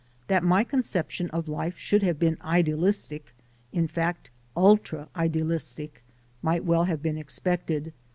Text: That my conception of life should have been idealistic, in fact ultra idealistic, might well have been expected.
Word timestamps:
That 0.25 0.43
my 0.43 0.63
conception 0.63 1.29
of 1.29 1.47
life 1.47 1.77
should 1.77 2.01
have 2.01 2.17
been 2.17 2.39
idealistic, 2.41 3.35
in 3.71 3.87
fact 3.87 4.31
ultra 4.57 5.09
idealistic, 5.15 6.03
might 6.41 6.65
well 6.65 6.85
have 6.85 7.03
been 7.03 7.19
expected. 7.19 7.93